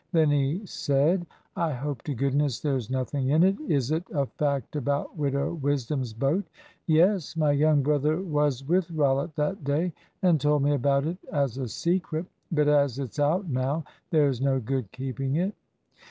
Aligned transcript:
Then 0.13 0.31
he 0.31 0.65
said 0.65 1.27
"I 1.55 1.73
hope 1.73 2.01
to 2.05 2.15
goodness 2.15 2.59
there's 2.59 2.89
nothing 2.89 3.29
in 3.29 3.43
it. 3.43 3.55
Is 3.67 3.91
it 3.91 4.03
a 4.11 4.25
fact 4.25 4.75
about 4.75 5.15
Widow 5.15 5.53
Wisdom's 5.53 6.11
boat?" 6.11 6.43
"Yes; 6.87 7.37
my 7.37 7.51
young 7.51 7.83
brother 7.83 8.17
was 8.19 8.65
with 8.67 8.89
Rollitt 8.89 9.35
that 9.35 9.63
day, 9.63 9.93
and 10.23 10.41
told 10.41 10.63
me 10.63 10.73
about 10.73 11.05
it 11.05 11.19
as 11.31 11.59
a 11.59 11.67
secret. 11.67 12.25
But 12.51 12.67
as 12.67 12.97
it's 12.97 13.19
out 13.19 13.47
now, 13.47 13.83
there's 14.09 14.41
no 14.41 14.59
good 14.59 14.91
keeping 14.91 15.35
it." 15.35 15.53